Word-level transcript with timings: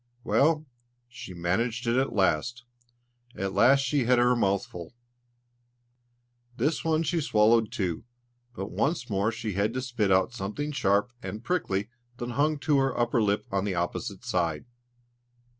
Well, 0.23 0.65
she 1.07 1.35
managed 1.35 1.85
it 1.85 1.95
at 1.95 2.11
last; 2.11 2.63
at 3.35 3.53
last 3.53 3.81
she 3.81 4.05
had 4.05 4.17
her 4.17 4.35
mouthful. 4.35 4.95
This 6.57 6.83
one 6.83 7.03
she 7.03 7.21
swallowed 7.21 7.71
too, 7.71 8.03
but 8.55 8.71
once 8.71 9.11
more 9.11 9.31
she 9.31 9.53
had 9.53 9.75
to 9.75 9.81
spit 9.83 10.11
out 10.11 10.33
something 10.33 10.71
sharp 10.71 11.11
and 11.21 11.43
prickly 11.43 11.87
that 12.17 12.31
hung 12.31 12.57
to 12.61 12.79
her 12.79 12.99
upper 12.99 13.21
lip 13.21 13.45
on 13.51 13.63
the 13.63 13.75
opposite 13.75 14.25
side. 14.25 14.65